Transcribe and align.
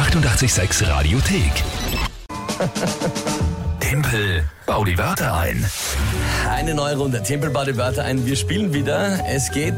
886 0.00 0.80
Radiothek. 0.82 1.62
Tempel, 3.78 4.44
bau 4.70 4.84
die 4.84 4.96
Wörter 4.96 5.36
ein. 5.36 5.66
Eine 6.48 6.74
neue 6.74 6.96
Runde. 6.96 7.20
Tempel 7.24 7.50
baut 7.50 7.66
die 7.66 7.76
Wörter 7.76 8.04
ein. 8.04 8.24
Wir 8.24 8.36
spielen 8.36 8.72
wieder. 8.72 9.18
Es 9.26 9.50
geht 9.50 9.74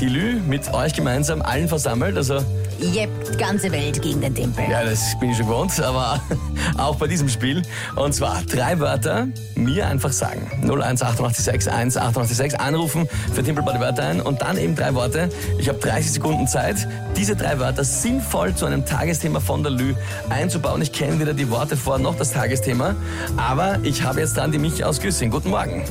die 0.00 0.06
Lü 0.06 0.38
mit 0.38 0.70
euch 0.74 0.92
gemeinsam 0.92 1.40
allen 1.40 1.66
versammelt. 1.66 2.18
Also 2.18 2.44
Jep, 2.78 3.08
die 3.32 3.36
ganze 3.38 3.70
Welt 3.72 4.02
gegen 4.02 4.20
den 4.20 4.34
Tempel. 4.34 4.64
Ja, 4.68 4.84
das 4.84 5.18
bin 5.18 5.30
ich 5.30 5.36
schon 5.36 5.46
gewohnt, 5.46 5.80
aber 5.80 6.20
auch 6.76 6.96
bei 6.96 7.06
diesem 7.06 7.28
Spiel. 7.28 7.62
Und 7.96 8.14
zwar 8.14 8.42
drei 8.42 8.78
Wörter, 8.78 9.28
mir 9.54 9.86
einfach 9.86 10.12
sagen. 10.12 10.50
01886 10.62 11.72
1886 11.72 12.60
anrufen 12.60 13.08
für 13.32 13.42
Tempel 13.42 13.64
bei 13.64 13.72
die 13.72 13.80
Wörter 13.80 14.04
ein 14.04 14.20
und 14.20 14.42
dann 14.42 14.58
eben 14.58 14.74
drei 14.74 14.94
Worte. 14.94 15.28
Ich 15.58 15.68
habe 15.68 15.78
30 15.78 16.12
Sekunden 16.12 16.46
Zeit, 16.46 16.88
diese 17.16 17.36
drei 17.36 17.58
Wörter 17.58 17.84
sinnvoll 17.84 18.54
zu 18.54 18.66
einem 18.66 18.84
Tagesthema 18.84 19.40
von 19.40 19.62
der 19.62 19.72
Lü 19.72 19.94
einzubauen. 20.28 20.82
Ich 20.82 20.92
kenne 20.92 21.20
weder 21.20 21.32
die 21.32 21.50
Worte 21.50 21.76
vor 21.76 21.98
noch 21.98 22.16
das 22.16 22.32
Tagesthema, 22.32 22.94
aber 23.36 23.78
ich 23.82 24.02
habe 24.02 24.20
jetzt 24.20 24.33
dann 24.34 24.52
die 24.52 24.58
Michi 24.58 24.84
aus 24.84 25.00
Güssing. 25.00 25.30
Guten 25.30 25.50
Morgen. 25.50 25.84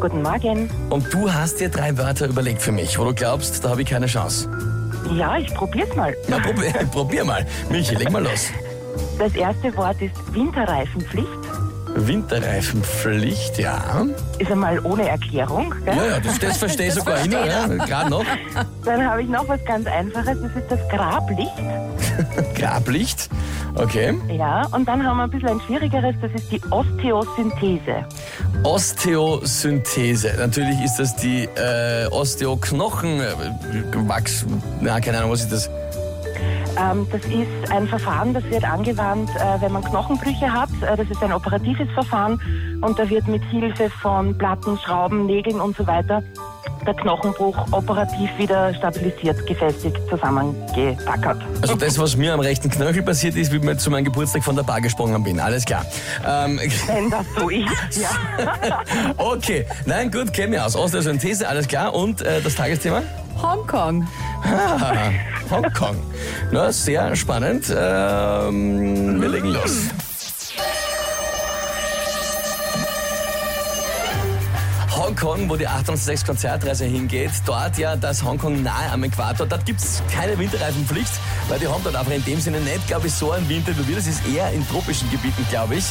Guten 0.00 0.22
Morgen. 0.22 0.68
Und 0.90 1.12
du 1.12 1.32
hast 1.32 1.60
dir 1.60 1.68
drei 1.68 1.96
Wörter 1.96 2.26
überlegt 2.26 2.60
für 2.60 2.72
mich, 2.72 2.98
wo 2.98 3.04
du 3.04 3.14
glaubst, 3.14 3.64
da 3.64 3.70
habe 3.70 3.82
ich 3.82 3.88
keine 3.88 4.06
Chance. 4.06 4.48
Ja, 5.14 5.36
ich 5.36 5.52
probier's 5.54 5.94
mal. 5.94 6.14
Na, 6.28 6.38
probier, 6.38 6.72
probier 6.92 7.24
mal. 7.24 7.46
Michi, 7.70 7.94
leg 7.94 8.10
mal 8.10 8.22
los. 8.22 8.48
Das 9.18 9.34
erste 9.34 9.74
Wort 9.76 10.00
ist 10.02 10.14
Winterreifenpflicht. 10.34 11.28
Winterreifenpflicht, 11.94 13.58
ja. 13.58 14.04
Ist 14.38 14.50
einmal 14.50 14.78
ohne 14.84 15.08
Erklärung. 15.08 15.74
Gell? 15.84 15.96
Ja, 15.96 16.04
ja, 16.04 16.20
das, 16.20 16.38
das 16.38 16.56
verstehe 16.58 16.88
ich 16.88 16.94
sogar 17.00 17.24
immer, 17.24 17.46
ja, 17.46 17.66
gerade 17.66 18.10
noch. 18.10 18.24
Dann 18.84 19.04
habe 19.04 19.22
ich 19.22 19.28
noch 19.28 19.48
was 19.48 19.64
ganz 19.64 19.86
Einfaches, 19.86 20.36
das 20.42 20.62
ist 20.62 20.70
das 20.70 20.88
Grablicht. 20.90 21.52
Grablicht, 22.54 23.30
okay. 23.76 24.14
Ja, 24.28 24.66
und 24.72 24.86
dann 24.86 25.04
haben 25.06 25.16
wir 25.18 25.24
ein 25.24 25.30
bisschen 25.30 25.48
ein 25.48 25.60
schwierigeres, 25.60 26.14
das 26.20 26.32
ist 26.32 26.50
die 26.50 26.60
Osteosynthese. 26.70 28.04
Osteosynthese, 28.64 30.34
natürlich 30.38 30.80
ist 30.82 30.96
das 30.96 31.16
die 31.16 31.44
äh, 31.44 32.06
Osteoknochen, 32.10 33.20
äh, 33.20 34.08
Wachs, 34.08 34.46
na, 34.80 35.00
keine 35.00 35.18
Ahnung, 35.18 35.32
was 35.32 35.42
ist 35.42 35.52
das? 35.52 35.70
Ähm, 36.78 37.06
das 37.10 37.24
ist 37.24 37.72
ein 37.72 37.86
Verfahren, 37.88 38.34
das 38.34 38.44
wird 38.44 38.64
angewandt, 38.64 39.30
äh, 39.36 39.60
wenn 39.60 39.72
man 39.72 39.82
Knochenbrüche 39.82 40.52
hat. 40.52 40.68
Äh, 40.82 40.96
das 40.96 41.08
ist 41.08 41.22
ein 41.22 41.32
operatives 41.32 41.88
Verfahren 41.94 42.40
und 42.82 42.98
da 42.98 43.08
wird 43.08 43.26
mit 43.28 43.42
Hilfe 43.44 43.88
von 43.88 44.36
Platten, 44.36 44.78
Schrauben, 44.78 45.26
Nägeln 45.26 45.60
und 45.60 45.76
so 45.76 45.86
weiter 45.86 46.22
der 46.86 46.94
Knochenbruch 46.94 47.56
operativ 47.72 48.30
wieder 48.38 48.74
stabilisiert, 48.74 49.46
gefestigt, 49.46 49.96
zusammengetackert. 50.08 51.42
Also 51.62 51.74
das, 51.74 51.98
was 51.98 52.16
mir 52.16 52.34
am 52.34 52.40
rechten 52.40 52.70
Knöchel 52.70 53.02
passiert 53.02 53.36
ist, 53.36 53.52
wie 53.52 53.70
ich 53.70 53.78
zu 53.78 53.90
meinem 53.90 54.04
Geburtstag 54.04 54.44
von 54.44 54.56
der 54.56 54.62
Bar 54.62 54.80
gesprungen 54.80 55.22
bin, 55.22 55.40
alles 55.40 55.64
klar. 55.64 55.84
Ähm, 56.26 56.60
Wenn 56.86 57.10
das 57.10 57.26
so 57.38 57.48
ist, 57.48 58.00
ja. 58.00 58.82
okay, 59.16 59.66
nein, 59.84 60.10
gut, 60.10 60.32
kenne 60.32 60.48
mich 60.48 60.60
aus. 60.60 60.76
Osteosynthese, 60.76 61.48
alles 61.48 61.68
klar. 61.68 61.94
Und 61.94 62.22
äh, 62.22 62.40
das 62.40 62.54
Tagesthema? 62.54 63.02
Hongkong. 63.42 64.06
Ah, 64.44 65.10
Hongkong. 65.50 65.96
Na, 66.50 66.72
sehr 66.72 67.14
spannend. 67.16 67.66
Ähm, 67.68 69.20
wir 69.20 69.28
legen 69.28 69.48
los. 69.48 69.90
Hongkong, 75.06 75.48
wo 75.48 75.54
die 75.54 75.68
806 75.68 76.24
Konzertreise 76.24 76.84
hingeht, 76.84 77.30
dort 77.44 77.78
ja 77.78 77.94
das 77.94 78.24
Hongkong 78.24 78.64
nahe 78.64 78.90
am 78.90 79.04
Äquator, 79.04 79.46
dort 79.46 79.64
gibt 79.64 79.78
es 79.78 80.02
keine 80.12 80.36
Winterreifenpflicht, 80.36 81.12
weil 81.48 81.60
die 81.60 81.68
haben 81.68 81.80
dort 81.84 81.94
einfach 81.94 82.10
in 82.10 82.24
dem 82.24 82.40
Sinne 82.40 82.58
nicht, 82.58 82.88
glaube 82.88 83.06
ich, 83.06 83.12
so 83.12 83.30
einen 83.30 83.48
Winter 83.48 83.70
wie 83.78 83.86
wir. 83.86 83.96
Das 83.96 84.08
ist 84.08 84.26
eher 84.26 84.50
in 84.50 84.66
tropischen 84.68 85.08
Gebieten, 85.10 85.46
glaube 85.48 85.76
ich. 85.76 85.84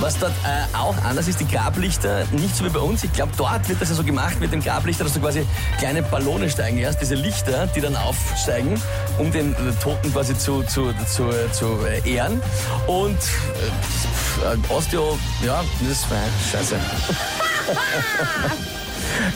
Was 0.00 0.18
dort 0.18 0.32
äh, 0.44 0.76
auch 0.76 0.94
anders 1.02 1.28
ist, 1.28 1.40
die 1.40 1.48
Grablichter, 1.48 2.26
nicht 2.32 2.54
so 2.54 2.66
wie 2.66 2.68
bei 2.68 2.80
uns. 2.80 3.02
Ich 3.04 3.12
glaube, 3.14 3.32
dort 3.38 3.66
wird 3.70 3.80
das 3.80 3.88
ja 3.88 3.94
so 3.94 4.04
gemacht 4.04 4.38
mit 4.38 4.52
dem 4.52 4.62
Grablichter, 4.62 5.04
dass 5.04 5.14
du 5.14 5.20
quasi 5.20 5.46
kleine 5.78 6.02
Ballone 6.02 6.50
steigen 6.50 6.78
lässt, 6.78 7.00
diese 7.00 7.14
Lichter, 7.14 7.68
die 7.68 7.80
dann 7.80 7.96
aufsteigen, 7.96 8.78
um 9.16 9.32
den 9.32 9.54
äh, 9.54 9.56
Toten 9.82 10.12
quasi 10.12 10.36
zu, 10.36 10.62
zu, 10.64 10.92
zu, 11.06 11.30
zu 11.52 11.78
äh, 11.86 12.06
ehren. 12.06 12.42
Und 12.86 13.16
äh, 13.16 14.72
Osteo, 14.72 15.18
ja, 15.42 15.64
das 15.88 16.10
war 16.10 16.18
scheiße. 16.52 16.76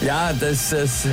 Ja, 0.01 0.33
das, 0.33 0.71
das, 0.71 1.07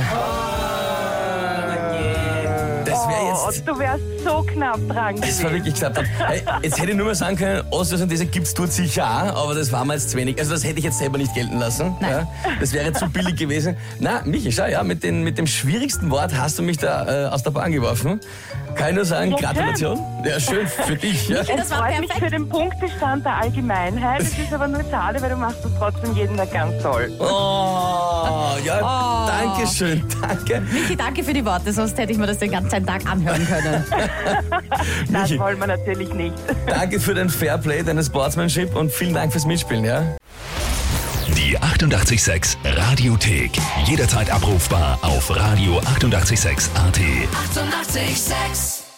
das 2.90 3.08
wäre 3.08 3.20
Oh, 3.20 3.46
jetzt. 3.50 3.68
du 3.68 3.78
wärst 3.78 4.02
so 4.24 4.42
knapp 4.42 4.78
dran 4.88 5.16
Das 5.20 5.42
war 5.42 5.50
gewesen. 5.50 5.52
wirklich 5.52 5.74
knapp. 5.74 5.98
Hey, 6.26 6.42
jetzt 6.62 6.78
hätte 6.80 6.90
ich 6.90 6.96
nur 6.96 7.06
mal 7.06 7.14
sagen 7.14 7.36
können, 7.36 7.62
Osteosynthese 7.70 8.26
gibt's 8.26 8.54
dort 8.54 8.72
sicher 8.72 9.04
auch, 9.04 9.44
aber 9.44 9.54
das 9.54 9.70
war 9.72 9.84
mir 9.84 9.94
jetzt 9.94 10.10
zu 10.10 10.16
wenig. 10.16 10.38
Also 10.38 10.52
das 10.52 10.64
hätte 10.64 10.78
ich 10.78 10.84
jetzt 10.84 10.98
selber 10.98 11.18
nicht 11.18 11.34
gelten 11.34 11.58
lassen. 11.58 11.94
Ja, 12.00 12.26
das 12.60 12.72
wäre 12.72 12.92
zu 12.92 13.08
billig 13.08 13.36
gewesen. 13.36 13.76
Na, 13.98 14.22
Michi, 14.24 14.52
schau, 14.52 14.66
ja, 14.66 14.82
mit, 14.82 15.02
den, 15.02 15.22
mit 15.22 15.38
dem 15.38 15.46
schwierigsten 15.46 16.10
Wort 16.10 16.32
hast 16.36 16.58
du 16.58 16.62
mich 16.62 16.78
da 16.78 17.26
äh, 17.26 17.28
aus 17.28 17.42
der 17.42 17.50
Bahn 17.50 17.72
geworfen. 17.72 18.20
Kann 18.74 18.90
ich 18.90 18.94
nur 18.96 19.04
sagen, 19.04 19.32
Ja, 19.32 19.36
Gratulation. 19.38 19.98
Ja, 20.24 20.38
schön 20.38 20.66
für 20.66 20.96
dich. 20.96 21.28
Ja. 21.28 21.40
Es 21.40 21.48
Das 21.48 21.70
war 21.70 21.78
freut 21.78 22.00
mich 22.00 22.08
perfekt. 22.10 22.24
für 22.24 22.30
den 22.30 22.48
Punktestand 22.48 23.24
der 23.24 23.34
Allgemeinheit. 23.36 24.20
Es 24.22 24.38
ist 24.38 24.52
aber 24.52 24.68
nur 24.68 24.82
schade, 24.90 25.20
weil 25.20 25.30
du 25.30 25.36
machst 25.36 25.58
das 25.64 25.72
trotzdem 25.78 26.14
jeden 26.16 26.36
Tag 26.36 26.52
ganz 26.52 26.80
toll. 26.82 27.10
Oh, 27.18 27.99
ja, 28.64 28.80
Oh. 28.82 29.26
danke 29.28 29.66
schön, 29.66 30.02
danke. 30.20 30.60
Michi, 30.72 30.96
danke 30.96 31.24
für 31.24 31.32
die 31.32 31.44
Worte, 31.44 31.72
sonst 31.72 31.96
hätte 31.98 32.12
ich 32.12 32.18
mir 32.18 32.26
das 32.26 32.38
den 32.38 32.50
ganzen 32.50 32.84
Tag 32.86 33.06
anhören 33.10 33.46
können. 33.46 33.84
Das 35.12 35.28
Michi. 35.30 35.40
wollen 35.40 35.58
wir 35.58 35.66
natürlich 35.66 36.12
nicht. 36.14 36.34
Danke 36.66 37.00
für 37.00 37.14
dein 37.14 37.28
Fairplay, 37.28 37.82
deine 37.82 38.02
Sportsmanship 38.04 38.74
und 38.76 38.92
vielen 38.92 39.14
Dank 39.14 39.32
fürs 39.32 39.44
Mitspielen, 39.46 39.84
ja? 39.84 40.04
Die 41.36 41.58
886 41.58 42.56
Radiothek. 42.64 43.50
Jederzeit 43.86 44.30
abrufbar 44.30 44.98
auf 45.02 45.30
radio886.at. 45.30 45.86
886! 45.96 46.70
886 46.76 48.89